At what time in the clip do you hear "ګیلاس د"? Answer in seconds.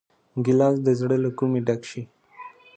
0.43-0.89